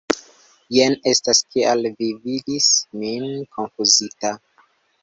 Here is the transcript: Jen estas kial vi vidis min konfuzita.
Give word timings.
Jen 0.77 0.95
estas 1.11 1.41
kial 1.57 1.91
vi 2.01 2.09
vidis 2.25 2.71
min 3.05 3.31
konfuzita. 3.59 4.35